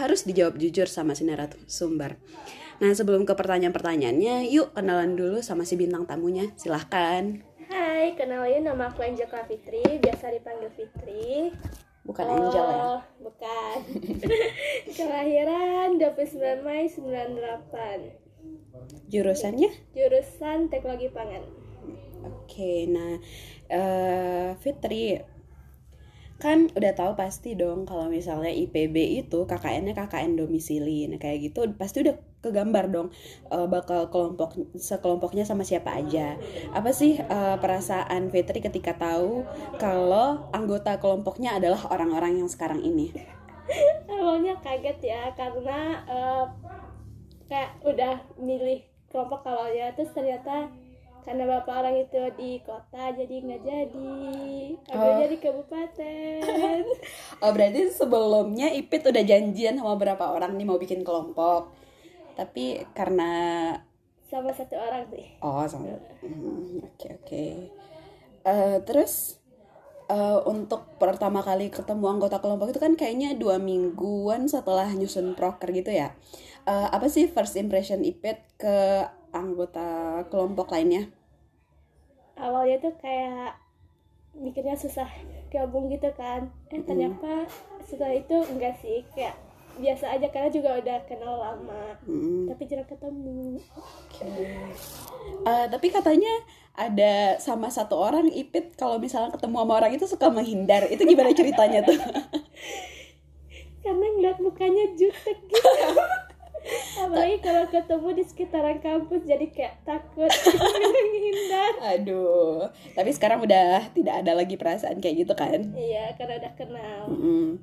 harus 0.00 0.24
dijawab 0.24 0.56
jujur 0.56 0.88
sama 0.88 1.12
si 1.12 1.28
narasumber. 1.28 2.16
Nah 2.80 2.96
sebelum 2.96 3.28
ke 3.28 3.36
pertanyaan-pertanyaannya, 3.36 4.48
yuk 4.48 4.72
kenalan 4.72 5.12
dulu 5.12 5.44
sama 5.44 5.68
si 5.68 5.76
bintang 5.76 6.08
tamunya. 6.08 6.48
Silahkan. 6.56 7.44
Hai, 7.68 8.16
kenalin 8.16 8.64
nama 8.64 8.88
aku 8.88 9.04
Angel 9.04 9.28
Fitri, 9.46 9.84
biasa 10.00 10.32
dipanggil 10.32 10.72
Fitri. 10.72 11.52
Bukan 12.02 12.24
Angel 12.24 12.64
ya? 12.64 12.96
Oh, 12.96 13.00
bukan. 13.20 13.76
Kelahiran 14.96 16.00
29 16.00 16.64
Mei 16.64 16.88
98. 16.88 19.12
Jurusannya? 19.12 19.68
Jurusan 19.92 20.72
Teknologi 20.72 21.12
Pangan. 21.12 21.44
Oke, 22.24 22.88
nah 22.88 23.20
eh, 23.68 24.56
Fitri 24.58 25.20
kan 26.40 26.72
udah 26.72 26.92
tahu 26.96 27.12
pasti 27.20 27.52
dong 27.52 27.84
kalau 27.84 28.08
misalnya 28.08 28.48
IPB 28.48 29.20
itu 29.22 29.44
KKN-nya 29.44 29.92
KKN 29.92 30.40
domisili. 30.40 31.04
Nah, 31.06 31.20
kayak 31.20 31.52
gitu 31.52 31.68
pasti 31.76 32.00
udah 32.00 32.16
kegambar 32.40 32.88
dong 32.88 33.12
eh, 33.52 33.66
bakal 33.68 34.08
kelompok 34.08 34.56
sekelompoknya 34.74 35.44
sama 35.44 35.62
siapa 35.62 35.92
aja. 35.92 36.40
Apa 36.72 36.96
sih 36.96 37.20
eh, 37.20 37.56
perasaan 37.60 38.32
Fitri 38.32 38.64
ketika 38.64 38.96
tahu 38.96 39.44
kalau 39.76 40.48
anggota 40.56 40.96
kelompoknya 40.96 41.60
adalah 41.60 41.84
orang-orang 41.92 42.40
yang 42.40 42.48
sekarang 42.48 42.80
ini? 42.80 43.12
Awalnya 44.10 44.56
kaget 44.64 44.98
ya 45.04 45.22
karena 45.36 46.00
eh, 46.08 46.44
kayak 47.52 47.84
udah 47.84 48.16
milih 48.40 48.80
kelompok 49.10 49.42
awalnya 49.42 49.90
terus 49.98 50.14
ternyata 50.14 50.70
karena 51.30 51.46
bapak 51.46 51.74
orang 51.78 51.94
itu 51.94 52.18
di 52.34 52.58
kota 52.58 53.14
jadi 53.14 53.34
nggak 53.38 53.62
jadi 53.62 54.14
ambilnya 54.90 55.26
Oh. 55.26 55.30
di 55.30 55.38
kabupaten 55.38 56.82
Oh, 57.46 57.54
berarti 57.54 57.86
sebelumnya 57.86 58.66
Ipit 58.74 59.06
udah 59.06 59.22
janjian 59.22 59.78
sama 59.78 59.94
berapa 59.94 60.26
orang 60.26 60.58
nih 60.58 60.66
mau 60.66 60.74
bikin 60.74 61.06
kelompok. 61.06 61.70
Tapi 62.34 62.82
karena 62.98 63.30
sama 64.26 64.50
satu 64.50 64.74
orang 64.74 65.06
sih 65.06 65.38
Oh, 65.38 65.62
sama. 65.64 65.94
Hmm, 66.18 66.82
Oke, 66.82 67.14
oke. 67.14 67.46
Eh, 68.42 68.76
terus 68.82 69.38
eh, 70.06 70.38
untuk 70.50 70.98
pertama 70.98 71.40
kali 71.40 71.70
ketemu 71.70 72.10
anggota 72.10 72.42
kelompok 72.42 72.74
itu 72.74 72.82
kan 72.82 72.98
kayaknya 72.98 73.38
dua 73.38 73.62
mingguan 73.62 74.50
setelah 74.50 74.90
nyusun 74.90 75.38
proker 75.38 75.70
gitu 75.70 75.94
ya. 75.94 76.10
Eh, 76.66 76.88
apa 76.90 77.06
sih 77.06 77.30
first 77.30 77.54
impression 77.54 78.02
Ipet 78.02 78.42
ke 78.58 79.06
anggota 79.30 80.20
kelompok 80.26 80.74
lainnya? 80.74 81.06
Awalnya 82.40 82.76
tuh 82.80 82.94
kayak 82.98 83.56
mikirnya 84.34 84.78
susah 84.78 85.06
gabung 85.50 85.90
gitu 85.90 86.08
kan 86.14 86.48
eh 86.70 86.82
ternyata 86.86 87.44
setelah 87.82 88.14
itu 88.14 88.36
enggak 88.48 88.78
sih 88.78 89.02
kayak 89.12 89.34
biasa 89.80 90.12
aja 90.18 90.26
karena 90.28 90.50
juga 90.52 90.76
udah 90.76 90.98
kenal 91.08 91.34
lama 91.40 91.96
Hmm, 92.04 92.48
tapi 92.50 92.66
jarang 92.66 92.88
ketemu 92.90 93.60
oke. 93.76 94.28
Eh, 95.46 95.66
tapi 95.70 95.86
katanya 95.88 96.32
ada 96.74 97.38
sama 97.38 97.70
satu 97.70 97.96
orang 97.96 98.28
Ipit 98.28 98.74
kalau 98.74 98.98
misalnya 98.98 99.30
ketemu 99.30 99.62
sama 99.62 99.72
orang 99.78 99.92
itu 99.94 100.04
suka 100.10 100.26
menghindar. 100.32 100.84
Itu 100.90 101.06
gimana 101.06 101.30
ceritanya 101.32 101.86
tuh? 101.86 101.96
karena 103.80 104.06
ngeliat 104.16 104.38
mukanya 104.44 104.84
jutek 104.94 105.38
gitu 105.48 105.70
apalagi 106.96 107.36
kalau 107.40 107.64
ketemu 107.66 108.08
di 108.12 108.24
sekitaran 108.24 108.78
kampus 108.78 109.22
jadi 109.22 109.46
kayak 109.48 109.74
takut 109.82 110.30
menghindar 110.94 111.72
Aduh, 111.96 112.66
tapi 112.92 113.10
sekarang 113.10 113.40
udah 113.40 113.90
tidak 113.90 114.14
ada 114.20 114.32
lagi 114.32 114.54
perasaan 114.54 114.98
kayak 114.98 115.26
gitu 115.26 115.34
kan? 115.34 115.72
iya 115.74 116.12
karena 116.14 116.38
udah 116.38 116.52
kenal 116.54 117.02
Mm. 117.10 117.58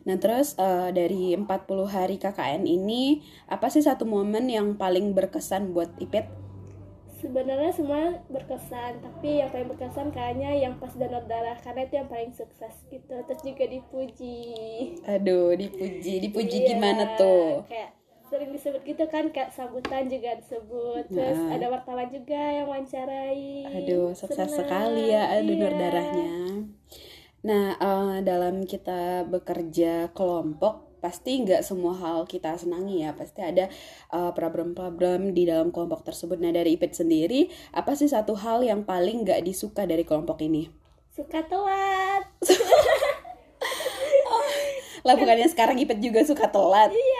Nah 0.00 0.16
terus 0.16 0.56
eh, 0.56 0.88
dari 0.90 1.36
40 1.36 1.46
hari 1.86 2.16
KKN 2.16 2.64
ini 2.64 3.20
apa 3.46 3.68
sih 3.68 3.80
satu 3.80 4.04
momen 4.04 4.48
yang 4.48 4.72
paling 4.74 5.12
berkesan 5.12 5.72
buat 5.72 5.92
Ipet? 5.98 6.24
sebenarnya 7.20 7.68
semua 7.68 8.16
berkesan 8.26 8.96
tapi 8.98 9.44
yang 9.44 9.52
paling 9.52 9.68
berkesan 9.68 10.08
kayaknya 10.08 10.56
yang 10.56 10.80
pas 10.80 10.88
donor 10.96 11.20
darah 11.28 11.52
karena 11.60 11.84
itu 11.84 12.00
yang 12.00 12.08
paling 12.08 12.32
sukses 12.32 12.72
gitu 12.88 13.12
terus 13.28 13.44
juga 13.44 13.68
dipuji 13.68 14.40
Aduh 15.04 15.52
dipuji, 15.52 16.16
dipuji 16.16 16.56
Iya, 16.58 16.68
gimana 16.72 17.20
tuh? 17.20 17.68
kayak 17.68 17.92
sering 18.30 18.50
disebut 18.50 18.82
gitu 18.84 19.04
kan 19.04 19.28
kayak 19.28 19.50
sambutan 19.50 20.06
juga 20.06 20.32
disebut 20.34 21.04
terus 21.06 21.34
Nah. 21.36 21.52
ada 21.52 21.66
wartawan 21.68 22.06
juga 22.06 22.38
yang 22.38 22.64
wawancarai 22.64 23.66
Aduh 23.76 24.14
sukses 24.14 24.38
Senang. 24.46 24.54
sekali 24.56 25.10
ya 25.10 25.34
donor 25.40 25.68
Iya. 25.68 25.80
darahnya. 25.80 26.30
Nah 27.40 27.66
eh, 27.74 28.16
dalam 28.22 28.62
kita 28.62 29.00
bekerja 29.26 29.92
kelompok 30.10 30.86
pasti 31.00 31.40
nggak 31.40 31.60
semua 31.60 31.96
hal 31.96 32.24
kita 32.24 32.54
senangi 32.54 33.00
ya 33.00 33.12
pasti 33.12 33.40
ada 33.40 33.66
eh, 34.08 34.32
problem-problem 34.32 35.32
di 35.32 35.44
dalam 35.44 35.68
kelompok 35.68 36.04
tersebut. 36.04 36.36
Nah 36.36 36.50
dari 36.50 36.74
Ipet 36.74 36.94
sendiri 36.94 37.48
apa 37.72 37.92
sih 37.94 38.06
satu 38.06 38.36
hal 38.36 38.62
yang 38.62 38.84
paling 38.84 39.24
nggak 39.24 39.42
disuka 39.42 39.82
dari 39.84 40.02
kelompok 40.02 40.40
ini? 40.40 40.70
suka 41.10 41.42
telat 41.42 42.22
Lah 45.00 45.16
bukannya 45.16 45.48
sekarang 45.48 45.76
Ipet 45.76 45.98
juga 45.98 46.20
suka 46.22 46.46
telat? 46.46 46.92
iya 46.92 47.19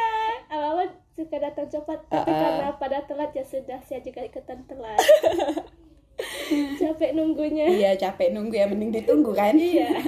suka 1.20 1.36
datang 1.36 1.68
cepat 1.68 2.00
tapi 2.08 2.30
Ah, 2.30 2.32
ah. 2.32 2.40
karena 2.40 2.68
pada 2.76 2.98
telat 3.04 3.30
ya 3.32 3.44
sudah 3.44 3.78
saya 3.84 4.00
juga 4.00 4.24
ikutan 4.24 4.64
telat. 4.64 4.96
Capek 6.80 7.10
nunggunya. 7.12 7.64
Iya 7.68 7.90
capek 7.96 8.32
nunggu 8.32 8.54
ya 8.54 8.66
mending 8.68 8.92
ditunggu 8.96 9.32
kan? 9.32 9.54
Iya. 9.54 9.90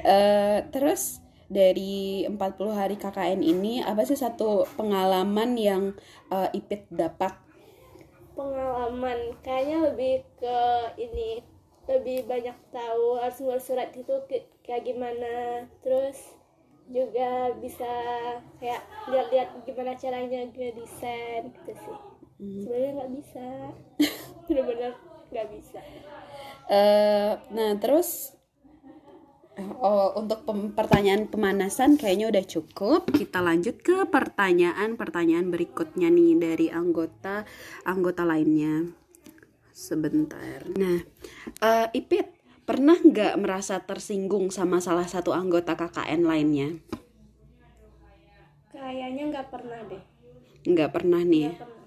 Eh, 0.00 0.58
Terus 0.72 1.20
dari 1.44 2.24
40 2.24 2.72
hari 2.72 2.96
KKN 2.96 3.44
ini 3.44 3.84
apa 3.84 4.08
sih 4.08 4.16
satu 4.16 4.64
pengalaman 4.72 5.60
yang 5.60 5.82
eh, 6.32 6.48
Ipit 6.56 6.88
dapat? 6.88 7.36
pengalaman 8.32 9.36
kayaknya 9.44 9.92
lebih 9.92 10.14
ke 10.40 10.58
ini 10.96 11.44
lebih 11.84 12.24
banyak 12.24 12.56
tahu 12.72 13.18
harus 13.20 13.36
ngurus 13.42 13.66
surat 13.68 13.90
itu 13.92 14.14
kayak 14.64 14.86
gimana. 14.86 15.66
Terus 15.84 16.39
juga 16.90 17.54
bisa 17.62 17.90
kayak 18.58 18.82
lihat-lihat 19.08 19.48
gimana 19.62 19.94
caranya 19.94 20.46
ngedesain 20.50 21.54
gitu 21.54 21.72
sih 21.86 21.98
sebenarnya 22.66 22.90
nggak 22.98 23.12
bisa 23.14 23.46
benar-benar 24.46 24.92
nggak 25.30 25.48
bisa 25.54 25.80
Eh, 26.70 27.32
nah 27.50 27.74
terus 27.82 28.30
oh, 29.82 30.14
untuk 30.14 30.46
pem- 30.46 30.70
pertanyaan 30.70 31.26
pemanasan 31.26 31.98
kayaknya 31.98 32.30
udah 32.30 32.44
cukup. 32.46 33.10
Kita 33.10 33.42
lanjut 33.42 33.82
ke 33.82 34.06
pertanyaan-pertanyaan 34.06 35.50
berikutnya 35.50 36.06
nih 36.14 36.38
dari 36.38 36.66
anggota 36.70 37.42
anggota 37.82 38.22
lainnya. 38.22 38.86
Sebentar. 39.74 40.62
Nah, 40.78 41.02
eh, 41.58 41.86
Ipit 41.98 42.39
pernah 42.70 42.94
nggak 42.94 43.34
merasa 43.42 43.82
tersinggung 43.82 44.54
sama 44.54 44.78
salah 44.78 45.10
satu 45.10 45.34
anggota 45.34 45.74
KKN 45.74 46.22
lainnya? 46.22 46.78
kayaknya 48.70 49.34
nggak 49.34 49.48
pernah 49.50 49.82
deh 49.90 50.02
Nggak 50.70 50.90
pernah 50.94 51.20
nih. 51.26 51.50
nggak 51.50 51.66
pernah 51.66 51.78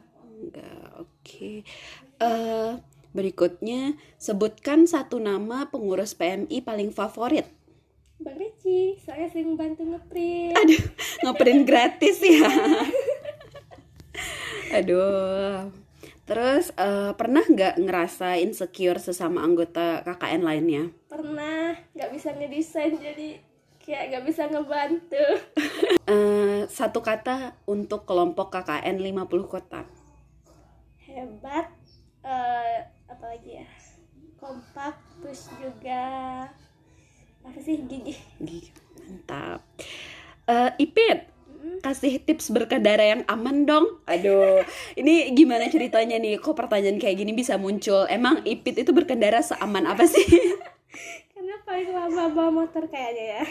Enggak, 0.44 0.88
oke. 1.00 1.52
Eh, 2.20 2.72
berikutnya 3.16 3.96
sebutkan 4.20 4.84
satu 4.84 5.24
nama 5.24 5.72
pengurus 5.72 6.12
PMI 6.20 6.60
paling 6.60 6.92
favorit. 6.92 7.48
bang 8.20 8.36
Reci 8.36 9.00
saya 9.00 9.32
sering 9.32 9.56
bantu 9.56 9.88
ngeprint 9.88 10.60
Aduh, 10.60 10.84
ngeprint 11.24 11.64
gratis 11.64 12.20
ya. 12.20 12.44
Aduh. 14.84 15.83
Terus 16.24 16.72
eh, 16.80 17.12
pernah 17.20 17.44
nggak 17.44 17.84
ngerasa 17.84 18.40
insecure 18.40 19.00
sesama 19.00 19.44
anggota 19.44 20.00
KKN 20.08 20.42
lainnya? 20.48 20.84
pernah 21.12 21.78
nggak 21.94 22.10
bisa 22.10 22.34
ngedesain 22.34 22.96
jadi 22.98 23.38
kayak 23.78 24.04
nggak 24.10 24.24
bisa 24.26 24.44
ngebantu 24.50 25.26
Eh, 26.04 26.68
satu 26.68 27.00
kata 27.00 27.56
untuk 27.64 28.04
kelompok 28.04 28.52
KKN 28.52 29.00
50 29.00 29.48
kota. 29.48 29.88
hebat 31.06 31.68
eh 32.24 32.80
apa 33.06 33.26
lagi 33.30 33.60
ya 33.62 33.68
kompak 34.40 34.96
terus 35.22 35.48
juga 35.62 36.04
apa 37.44 37.60
sih 37.60 37.84
gigih 37.84 38.16
Gih, 38.40 38.68
Mantap. 38.98 39.60
Eh, 40.48 40.72
Ipit, 40.80 41.20
kasih 41.84 42.24
tips 42.24 42.50
berkendara 42.56 43.04
yang 43.04 43.22
aman 43.28 43.68
dong. 43.68 44.00
Aduh, 44.08 44.64
ini 44.96 45.36
gimana 45.36 45.68
ceritanya 45.68 46.16
nih? 46.16 46.40
Kok 46.40 46.56
pertanyaan 46.56 46.96
kayak 46.96 47.20
gini 47.20 47.36
bisa 47.36 47.60
muncul? 47.60 48.08
Emang 48.08 48.40
Ipit 48.48 48.80
itu 48.80 48.96
berkendara 48.96 49.44
seaman 49.44 49.84
apa 49.84 50.08
sih? 50.08 50.24
karena 51.44 51.60
paling 51.68 51.92
lama 51.92 52.24
bawa 52.32 52.50
motor 52.64 52.88
kayaknya 52.88 53.26
ya 53.36 53.44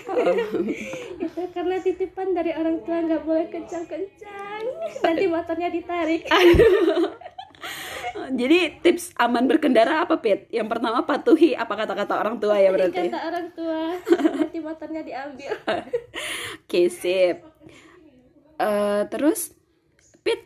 itu 1.28 1.40
karena 1.52 1.76
titipan 1.76 2.32
dari 2.32 2.56
orang 2.56 2.80
tua 2.88 3.04
nggak 3.04 3.20
boleh 3.20 3.46
kencang-kencang 3.52 4.64
nanti 5.04 5.26
motornya 5.28 5.68
ditarik 5.68 6.24
Jadi 8.12 8.82
tips 8.84 9.16
aman 9.16 9.48
berkendara 9.48 10.04
apa 10.04 10.20
Pit? 10.20 10.44
Yang 10.52 10.68
pertama 10.68 11.00
patuhi 11.08 11.56
apa 11.56 11.72
kata-kata 11.72 12.20
orang 12.20 12.36
tua 12.36 12.60
ya 12.60 12.68
berarti. 12.68 13.08
kata 13.08 13.20
orang 13.24 13.46
tua 13.56 13.80
nanti 14.36 14.58
motornya 14.60 15.00
diambil 15.00 15.52
Oke 16.60 16.92
sip. 16.92 17.51
Eh, 18.62 19.02
terus 19.10 19.58
Pit, 20.22 20.38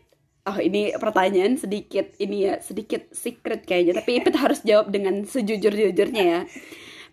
oh 0.48 0.56
ini 0.56 0.96
pertanyaan 0.96 1.60
sedikit 1.60 2.16
ini 2.16 2.48
ya 2.48 2.54
sedikit 2.64 3.12
secret 3.12 3.68
kayaknya. 3.68 4.00
Tapi 4.00 4.24
Pit 4.24 4.36
harus 4.44 4.64
jawab 4.64 4.88
dengan 4.88 5.20
sejujur-jujurnya 5.22 6.24
ya. 6.24 6.40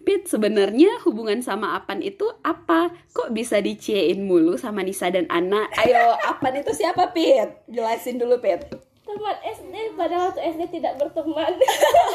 Pit 0.04 0.28
sebenarnya 0.28 1.00
hubungan 1.08 1.40
sama 1.40 1.80
Apan 1.80 2.04
itu 2.04 2.28
apa? 2.44 2.92
Kok 3.16 3.32
bisa 3.32 3.60
diciein 3.60 4.28
mulu 4.28 4.60
sama 4.60 4.84
Nisa 4.84 5.08
dan 5.08 5.28
Ana? 5.32 5.68
Ayo, 5.80 6.16
Apan 6.28 6.60
itu 6.60 6.76
siapa 6.76 7.12
Pit? 7.12 7.64
Jelasin 7.68 8.20
dulu 8.20 8.40
Pit. 8.40 8.64
teman 9.04 9.38
SD 9.46 9.76
pada 9.94 10.16
waktu 10.26 10.42
SD 10.42 10.80
tidak 10.80 10.98
berteman 10.98 11.54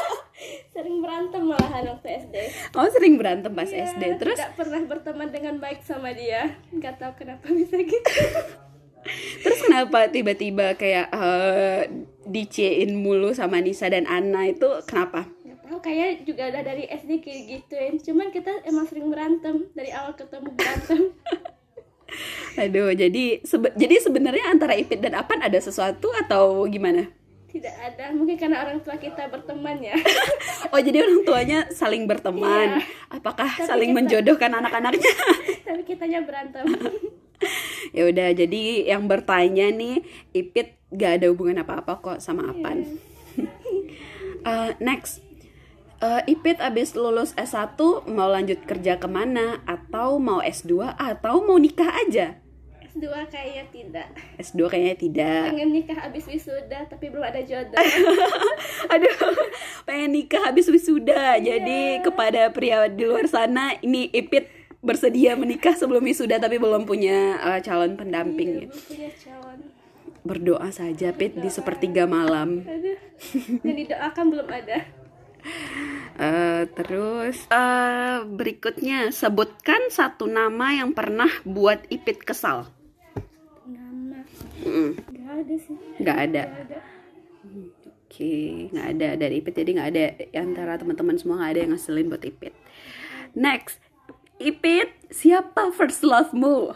sering 0.75 0.99
berantem 0.99 1.47
malahan 1.47 1.95
waktu 1.95 2.27
SD 2.27 2.35
Oh 2.75 2.91
sering 2.91 3.15
berantem 3.15 3.55
pas 3.55 3.71
Iya, 3.71 3.95
SD. 3.95 4.03
Terus 4.19 4.35
tidak 4.35 4.59
pernah 4.59 4.81
berteman 4.83 5.29
dengan 5.31 5.55
baik 5.57 5.79
sama 5.87 6.11
dia 6.11 6.59
nggak 6.75 6.99
tahu 6.99 7.11
kenapa 7.15 7.47
bisa 7.55 7.79
gitu 7.79 8.11
terus 9.39 9.59
kenapa 9.61 10.07
tiba-tiba 10.07 10.75
kayak 10.75 11.07
eh, 11.09 11.81
diciein 12.25 12.93
mulu 12.93 13.31
sama 13.31 13.57
Nisa 13.57 13.87
dan 13.87 14.05
Ana 14.05 14.47
itu 14.47 14.67
kenapa? 14.83 15.25
tahu 15.61 15.85
kayak 15.85 16.25
juga 16.25 16.49
ada 16.49 16.65
dari 16.65 16.83
SD 16.83 17.21
kayak 17.21 17.41
gituin 17.45 17.93
cuman 18.01 18.27
kita 18.29 18.65
emang 18.65 18.89
sering 18.89 19.07
berantem 19.07 19.69
dari 19.71 19.93
awal 19.93 20.13
ketemu 20.13 20.49
berantem 20.51 20.99
Aduh, 22.57 22.89
jadi 22.91 23.45
sebe- 23.45 23.77
jadi 23.77 24.01
sebenarnya 24.01 24.49
antara 24.49 24.73
Ipit 24.73 24.97
dan 24.97 25.13
Apan 25.13 25.39
ada 25.39 25.55
sesuatu 25.55 26.09
atau 26.11 26.65
gimana? 26.65 27.05
tidak 27.49 27.73
ada 27.73 28.13
mungkin 28.13 28.37
karena 28.37 28.61
orang 28.61 28.77
tua 28.79 28.93
kita 28.95 29.25
berteman 29.25 29.77
ya 29.79 29.97
Oh, 30.73 30.77
jadi 30.77 31.01
orang 31.01 31.21
tuanya 31.21 31.59
saling 31.69 32.05
berteman. 32.05 32.77
Iya. 32.77 32.85
Apakah 33.09 33.49
Tapi 33.49 33.65
saling 33.65 33.89
kita- 33.89 33.97
menjodohkan 33.97 34.51
anak-anaknya? 34.51 35.13
tapi 35.69 35.81
kitanya 35.81 36.21
berantem 36.21 36.65
ya 37.99 38.07
udah, 38.07 38.31
jadi 38.31 38.87
yang 38.95 39.11
bertanya 39.11 39.67
nih, 39.75 39.99
Ipit 40.31 40.79
gak 40.95 41.19
ada 41.19 41.27
hubungan 41.27 41.67
apa-apa 41.67 41.99
kok 41.99 42.19
sama 42.23 42.55
Apan. 42.55 42.87
Eh, 44.39 44.71
next. 44.79 45.19
Eh, 45.99 46.31
Ipit 46.31 46.63
abis 46.63 46.95
lulus 46.95 47.35
S1 47.35 47.75
mau 48.07 48.31
lanjut 48.31 48.63
kerja 48.63 48.95
ke 48.95 49.03
mana? 49.03 49.59
Atau 49.67 50.15
mau 50.15 50.39
S2? 50.39 50.95
Atau 50.95 51.43
mau 51.43 51.59
nikah 51.59 51.91
aja? 52.07 52.39
S2 52.89 53.05
kayaknya 53.29 53.65
tidak 53.71 54.07
S2 54.41 54.59
kayaknya 54.65 54.95
tidak. 54.97 55.43
pengen 55.53 55.71
nikah 55.71 55.99
abis 56.09 56.25
wisuda 56.25 56.89
tapi 56.89 57.13
belum 57.13 57.21
ada 57.21 57.41
jodoh 57.45 57.77
Aduh, 58.95 59.15
pengen 59.85 60.11
nikah 60.17 60.49
habis 60.49 60.67
wisuda. 60.67 61.37
Jadi 61.39 62.01
kepada 62.03 62.49
pria 62.49 62.89
di 62.89 63.05
luar 63.05 63.29
sana, 63.29 63.77
ini 63.79 64.09
Ipit 64.09 64.58
bersedia 64.79 65.35
menikah 65.35 65.73
sebelum 65.73 66.01
wisuda 66.01 66.37
tapi 66.37 66.55
belum 66.55 66.83
punya 66.83 67.35
uh, 67.37 67.59
calon 67.59 67.95
pendamping. 67.95 68.71
punya 68.85 69.09
calon 69.15 69.59
Berdoa 70.19 70.67
saja, 70.69 71.11
Pit, 71.11 71.31
di 71.33 71.47
sepertiga 71.47 72.03
malam. 72.03 72.59
yang 73.63 73.77
didoakan 73.77 74.25
belum 74.29 74.47
ada 74.47 74.77
Eh, 76.19 76.63
terus 76.75 77.47
eh, 77.47 78.17
berikutnya 78.27 79.07
sebutkan 79.09 79.87
satu 79.87 80.27
nama 80.27 80.75
yang 80.75 80.91
pernah 80.91 81.31
buat 81.43 81.79
Ipit 81.87 82.19
kesal. 82.21 82.67
nama 83.63 84.19
Mm, 84.59 84.91
nggak 84.99 85.31
ada 85.39 85.55
sih 85.55 85.75
Nggak 85.97 86.17
ada. 86.19 86.43
nggak 86.43 86.63
ada 86.67 86.79
Oke, 88.03 88.35
nggak 88.67 88.87
ada 88.91 89.07
dari 89.15 89.35
Ipit 89.39 89.55
jadi 89.55 89.71
nggak 89.71 89.89
ada 89.89 90.03
antara 90.35 90.73
teman-teman 90.75 91.15
semua 91.15 91.39
nggak 91.39 91.51
ada 91.55 91.61
yang 91.63 91.71
ngeselin 91.71 92.11
buat 92.11 92.23
Ipit. 92.25 92.51
Next, 93.31 93.79
Ipit 94.39 94.95
siapa 95.11 95.67
first 95.75 95.99
love-mu? 95.99 96.71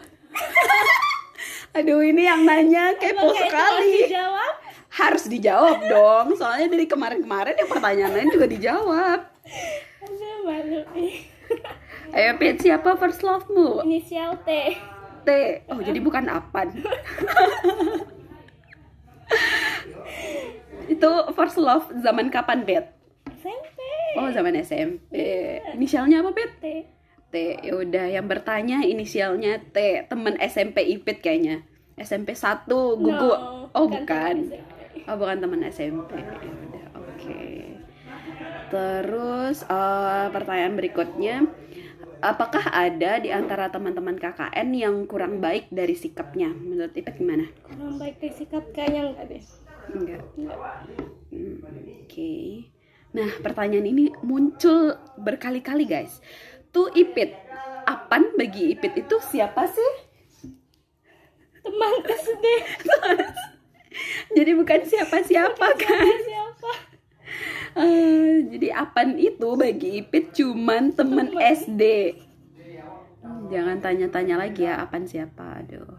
Aduh 1.80 2.04
ini 2.04 2.28
yang 2.28 2.44
nanya 2.44 2.92
kepo 3.00 3.32
Emang 3.32 3.34
kayak 3.34 3.48
itu 3.50 3.56
harus 3.56 3.72
sekali. 3.80 3.92
dijawab 4.04 4.54
Harus 4.94 5.24
dijawab 5.26 5.80
dong, 5.90 6.28
soalnya 6.38 6.70
dari 6.70 6.86
kemarin-kemarin 6.86 7.58
yang 7.58 7.66
pertanyaan 7.66 8.14
lain 8.14 8.30
juga 8.30 8.46
dijawab. 8.46 9.20
aduh 10.04 10.38
malu 10.46 10.84
nih 10.94 11.26
Ayo 12.16 12.38
Pit, 12.38 12.62
siapa 12.62 12.94
first 12.94 13.24
love-mu? 13.24 13.82
inisial 13.82 14.38
T 14.44 14.78
T. 15.24 15.30
Oh 15.72 15.80
jadi 15.80 15.98
bukan 15.98 16.28
Apan. 16.28 16.68
Itu 20.94 21.10
first 21.32 21.56
love 21.58 21.88
zaman 22.04 22.28
kapan 22.28 22.68
Pit? 22.68 22.86
SMP 23.34 23.80
Oh 24.20 24.30
zaman 24.30 24.54
SMP. 24.60 25.16
Inisialnya 25.74 26.22
apa 26.22 26.36
Pit? 26.36 26.52
T 26.60 26.66
T. 27.34 27.58
Ya 27.66 27.74
udah 27.74 28.06
yang 28.14 28.30
bertanya 28.30 28.86
inisialnya 28.86 29.58
T. 29.74 30.06
Temen 30.06 30.38
SMP 30.38 30.86
Ipit 30.86 31.26
kayaknya. 31.26 31.66
SMP 31.98 32.38
1 32.38 32.70
gugu. 32.70 33.10
No, 33.10 33.68
oh 33.74 33.86
bukan. 33.90 34.54
Oh 35.10 35.18
bukan 35.18 35.38
teman 35.42 35.66
SMP. 35.66 36.22
Ya 36.22 36.54
udah 36.54 36.86
oke. 37.02 37.44
Terus 38.70 39.58
eh, 39.66 40.28
pertanyaan 40.30 40.78
berikutnya 40.78 41.36
Apakah 42.24 42.72
ada 42.72 43.20
di 43.20 43.36
antara 43.36 43.68
teman-teman 43.68 44.16
KKN 44.16 44.72
yang 44.72 44.96
kurang 45.12 45.44
baik 45.44 45.68
dari 45.68 45.92
sikapnya? 45.92 46.56
Menurut 46.56 46.96
Ipit 46.96 47.20
gimana? 47.20 47.52
kurang 47.68 48.00
baik 48.00 48.16
dari 48.24 48.32
sikap 48.32 48.64
kayaknya 48.72 49.12
enggak 49.12 49.26
deh 49.28 49.44
Enggak. 49.92 50.22
Enggak. 50.40 50.58
Hmm, 51.36 51.60
Oke. 52.08 52.72
Nah, 53.14 53.30
pertanyaan 53.44 53.86
ini 53.86 54.06
muncul 54.24 54.96
berkali-kali, 55.20 55.84
guys. 55.84 56.24
Tuh 56.74 56.90
Ipit, 56.98 57.38
Apan 57.86 58.34
bagi 58.34 58.74
Ipit 58.74 59.06
itu 59.06 59.16
siapa 59.22 59.70
sih? 59.70 59.94
teman 61.64 61.96
SD 62.04 62.46
Jadi 64.36 64.52
bukan 64.52 64.82
siapa-siapa 64.84 65.68
kan? 65.80 66.16
siapa 66.28 66.72
Eh, 67.74 68.46
jadi 68.54 68.70
Apan 68.78 69.18
itu 69.18 69.58
bagi 69.58 70.04
Ipit 70.04 70.38
cuman 70.38 70.94
temen 70.94 71.34
SD. 71.40 72.14
Jangan 73.50 73.82
tanya-tanya 73.82 74.38
lagi 74.38 74.70
ya 74.70 74.82
Apan 74.82 75.10
siapa. 75.10 75.62
Aduh. 75.62 75.94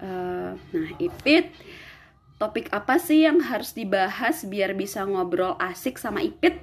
Eh, 0.00 0.52
nah, 0.56 0.90
Ipit 0.96 1.52
topik 2.40 2.72
apa 2.72 2.96
sih 2.96 3.28
yang 3.28 3.36
harus 3.44 3.76
dibahas 3.76 4.48
biar 4.48 4.72
bisa 4.72 5.04
ngobrol 5.04 5.60
asik 5.60 6.00
sama 6.00 6.24
Ipit? 6.24 6.56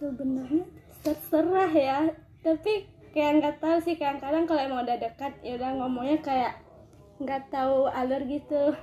sebenarnya 0.00 0.64
terserah 1.00 1.72
ya 1.72 1.98
tapi 2.40 2.88
kayak 3.12 3.32
nggak 3.40 3.56
tahu 3.58 3.76
sih 3.82 3.96
kadang-kadang 3.96 4.44
kalau 4.46 4.60
emang 4.60 4.80
udah 4.84 4.98
dekat 5.00 5.32
ya 5.42 5.56
udah 5.56 5.70
ngomongnya 5.80 6.18
kayak 6.20 6.52
nggak 7.20 7.42
tahu 7.52 7.88
alur 7.90 8.22
gitu 8.28 8.76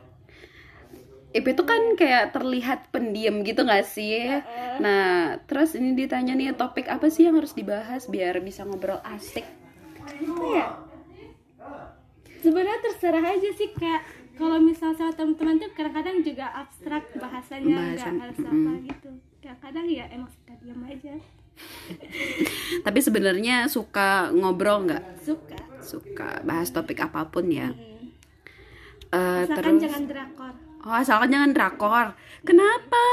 Ipit 1.35 1.59
tuh 1.59 1.67
kan 1.67 1.99
kayak 1.99 2.31
terlihat 2.31 2.87
pendiam 2.87 3.43
gitu 3.43 3.67
gak 3.67 3.83
sih? 3.83 4.31
Heeh. 4.31 4.79
Nah, 4.79 5.37
terus 5.43 5.75
ini 5.75 5.91
ditanya 5.91 6.33
nih 6.33 6.55
topik 6.55 6.87
apa 6.87 7.11
sih 7.11 7.27
yang 7.27 7.35
harus 7.35 7.51
dibahas 7.51 8.07
biar 8.07 8.39
bisa 8.39 8.63
ngobrol 8.63 9.03
asik? 9.03 9.43
apa 10.07 10.45
ya 10.55 10.67
sebenarnya 12.41 12.79
terserah 12.79 13.25
aja 13.35 13.49
sih 13.53 13.69
kayak 13.75 14.01
kalau 14.37 14.61
misal 14.61 14.93
sama 14.93 15.11
teman-teman 15.17 15.57
tuh 15.57 15.71
kadang-kadang 15.73 16.21
juga 16.21 16.45
abstrak 16.53 17.09
bahasanya 17.17 17.75
nggak 17.75 17.97
Bahasan, 17.97 18.15
harus 18.21 18.39
apa 18.45 18.71
gitu 18.85 19.09
kadang-kadang 19.41 19.85
ya 19.89 20.05
emang 20.13 20.29
suka 20.29 20.53
diam 20.61 20.81
aja 20.85 21.13
Tapi 22.85 22.99
sebenarnya 22.99 23.67
suka 23.71 24.29
ngobrol 24.33 24.87
nggak? 24.87 25.03
suka 25.23 25.57
Suka 25.83 26.29
bahas 26.43 26.69
topik 26.71 26.99
apa 26.99 27.31
pun 27.31 27.47
ya. 27.47 27.71
Hmm. 27.71 28.11
Eh, 29.07 29.43
asalkan 29.47 29.79
terus, 29.79 29.83
jangan 29.87 30.03
drakor 30.03 30.53
oh 30.87 30.95
asalkan 30.95 31.29
jangan 31.35 31.51
drakor. 31.51 32.07
Kenapa? 32.47 33.05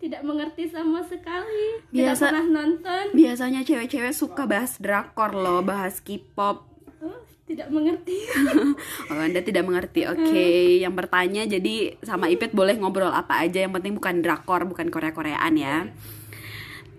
tidak 0.00 0.24
mengerti 0.24 0.64
sama 0.64 1.04
sekali 1.04 1.76
Biasa- 1.92 2.32
tidak 2.32 2.40
pernah 2.40 2.46
nonton 2.64 3.04
Biasanya 3.12 3.60
cewek-cewek 3.68 4.16
suka 4.16 4.48
bahas 4.48 4.80
drakor 4.80 5.36
loh, 5.36 5.60
bahas 5.60 6.00
K-pop. 6.00 6.64
oh, 7.04 7.20
tidak 7.44 7.68
mengerti 7.68 8.16
Oh, 9.12 9.20
Anda 9.20 9.44
tidak 9.44 9.68
mengerti. 9.68 10.08
Oke, 10.08 10.80
yang 10.80 10.96
bertanya 10.96 11.44
jadi 11.44 12.00
sama 12.00 12.32
Ipit 12.32 12.56
boleh 12.56 12.80
ngobrol 12.80 13.12
apa 13.12 13.44
aja 13.44 13.60
yang 13.68 13.76
penting 13.76 13.92
bukan 13.92 14.24
drakor, 14.24 14.64
bukan 14.64 14.88
Korea-Koreaan 14.88 15.54
ya. 15.60 15.92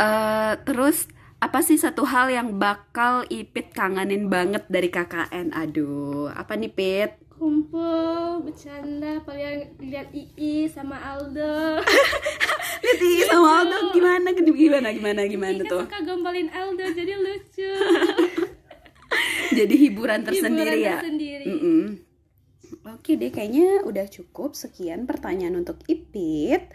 Eh, 0.02 0.54
terus 0.66 1.06
apa 1.38 1.62
sih 1.62 1.78
satu 1.78 2.04
hal 2.04 2.30
yang 2.30 2.58
bakal 2.58 3.22
Ipit 3.30 3.70
kangenin 3.72 4.28
banget 4.28 4.66
dari 4.66 4.90
KKN? 4.90 5.54
Aduh, 5.54 6.26
apa 6.28 6.58
nih 6.58 6.72
Pit? 6.72 7.12
kumpul 7.42 8.46
bercanda 8.46 9.18
paling 9.26 9.74
lihat 9.82 10.14
Ii 10.14 10.70
sama 10.70 10.94
Aldo 10.94 11.82
Lihat 12.86 13.02
ih 13.02 13.26
sama 13.26 13.66
Aldo 13.66 13.90
gimana 13.92 14.30
gimana 14.30 14.94
gimana 14.94 15.22
gimana 15.26 15.58
Ii 15.58 15.66
kan 15.66 15.72
tuh. 15.74 15.82
suka 15.90 16.00
gombalin 16.06 16.54
Aldo 16.54 16.86
jadi 16.94 17.18
lucu 17.18 17.74
Jadi 19.58 19.74
hiburan 19.76 20.22
tersendiri 20.22 20.70
Hiburan 20.70 20.86
ya. 20.86 20.96
tersendiri. 21.02 21.46
Mm-mm. 21.50 21.84
oke 22.94 23.12
deh 23.18 23.34
kayaknya 23.34 23.90
udah 23.90 24.06
cukup 24.06 24.54
sekian 24.54 25.10
pertanyaan 25.10 25.58
untuk 25.58 25.82
Ipit. 25.90 26.70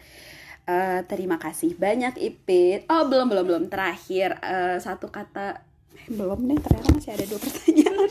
Eh, 0.66 1.00
terima 1.06 1.38
kasih 1.38 1.78
banyak 1.78 2.18
Ipit. 2.18 2.90
Oh 2.90 3.06
belum 3.06 3.30
belum 3.30 3.44
belum 3.46 3.64
terakhir 3.70 4.35
eh, 4.42 4.82
satu 4.82 5.14
kata 5.14 5.62
eh, 5.94 6.11
belum 6.11 6.42
deh 6.42 6.58
ternyata 6.58 6.90
masih 6.90 7.14
ada 7.14 7.23
dua 7.30 7.38
pertanyaan. 7.46 8.11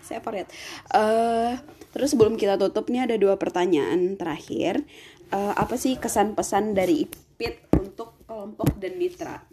Saya 0.00 0.24
forget. 0.24 0.48
Eh 0.96 1.60
terus 1.92 2.16
sebelum 2.16 2.40
kita 2.40 2.56
tutup 2.56 2.88
nih 2.88 3.04
ada 3.04 3.20
dua 3.20 3.36
pertanyaan 3.36 4.16
terakhir. 4.16 4.80
Eh, 5.28 5.52
apa 5.52 5.76
sih 5.76 6.00
kesan 6.00 6.32
pesan 6.32 6.72
dari 6.72 7.04
Ipit 7.04 7.68
untuk 7.76 8.16
kelompok 8.24 8.80
dan 8.80 8.96
mitra? 8.96 9.44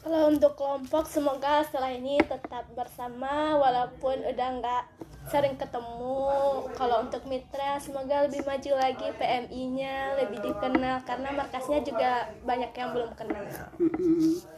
Kalau 0.00 0.32
untuk 0.32 0.56
kelompok, 0.56 1.04
semoga 1.04 1.60
setelah 1.60 1.92
ini 1.92 2.16
tetap 2.24 2.64
bersama 2.72 3.52
walaupun 3.60 4.24
udah 4.24 4.48
nggak 4.56 4.84
sering 5.28 5.60
ketemu. 5.60 6.64
Kalau 6.72 7.04
untuk 7.04 7.20
mitra, 7.28 7.76
semoga 7.76 8.24
lebih 8.24 8.40
maju 8.48 8.72
lagi 8.80 9.12
PMI-nya, 9.20 10.16
lebih 10.24 10.40
dikenal 10.40 11.04
karena 11.04 11.28
markasnya 11.36 11.84
juga 11.84 12.32
banyak 12.48 12.72
yang 12.72 12.90
belum 12.96 13.12
kenal. 13.12 13.44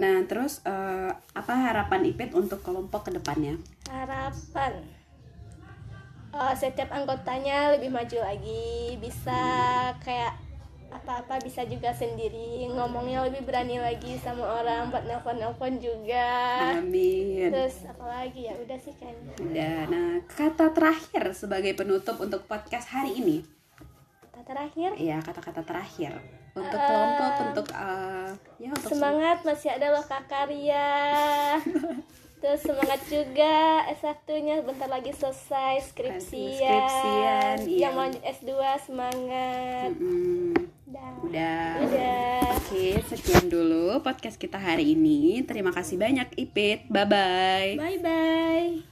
Nah 0.00 0.24
terus 0.24 0.64
eh, 0.64 1.12
apa 1.12 1.52
harapan 1.52 2.08
Ipit 2.08 2.32
untuk 2.32 2.64
kelompok 2.64 3.10
ke 3.10 3.20
depannya? 3.20 3.60
Harapan 3.92 4.80
eh, 6.32 6.54
setiap 6.56 6.88
anggotanya 6.88 7.76
lebih 7.76 7.92
maju 7.92 8.24
lagi, 8.24 8.96
bisa 8.96 9.42
kayak 10.00 10.39
apa-apa 10.90 11.38
bisa 11.40 11.62
juga 11.64 11.94
sendiri, 11.94 12.66
ngomongnya 12.70 13.24
lebih 13.30 13.46
berani 13.46 13.78
lagi 13.78 14.18
sama 14.18 14.42
orang 14.42 14.90
buat 14.90 15.06
nelpon-nelpon 15.06 15.78
juga. 15.78 16.28
Amin. 16.76 17.48
Terus 17.50 17.86
apalagi 17.86 18.50
ya 18.50 18.54
udah 18.58 18.78
sih 18.78 18.94
kayaknya. 18.98 19.34
Udah, 19.38 19.78
nah 19.86 20.10
kata 20.26 20.74
terakhir 20.74 21.30
sebagai 21.32 21.72
penutup 21.78 22.18
untuk 22.18 22.44
podcast 22.50 22.90
hari 22.90 23.16
ini, 23.22 23.46
Kata 24.30 24.56
terakhir 24.56 24.90
ya 24.98 25.20
kata-kata 25.22 25.62
terakhir 25.62 26.16
untuk 26.56 26.80
Eh, 26.80 26.86
kelompok, 26.88 27.32
untuk 27.46 27.66
eh, 27.70 28.30
ya 28.58 28.68
untuk 28.74 28.90
semangat 28.90 29.38
masih 29.46 29.70
ada 29.70 29.86
loh 29.94 30.02
kak 30.02 30.26
karya. 30.26 30.90
Terus 32.40 32.64
semangat 32.64 33.04
juga 33.04 33.84
S1-nya 34.00 34.64
bentar 34.64 34.88
lagi 34.88 35.12
selesai 35.12 35.92
skripsian. 35.92 36.56
Skripsian, 36.56 37.56
iya. 37.68 37.84
Yang 37.84 37.92
mau 37.92 38.02
lanjut 38.08 38.22
S2 38.24 38.50
semangat. 38.88 39.88
Mm-mm. 39.92 40.49
Dah. 40.49 40.49
Udah. 41.24 41.80
Udah. 41.84 42.40
Oke, 42.58 43.02
sekian 43.06 43.46
dulu 43.50 44.00
podcast 44.02 44.38
kita 44.38 44.58
hari 44.58 44.94
ini. 44.94 45.42
Terima 45.46 45.70
kasih 45.70 45.98
banyak 45.98 46.32
Ipit. 46.38 46.86
Bye 46.90 47.06
bye. 47.06 47.70
Bye 47.78 47.98
bye. 48.02 48.89